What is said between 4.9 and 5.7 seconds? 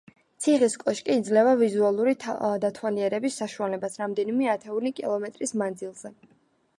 კილომეტრის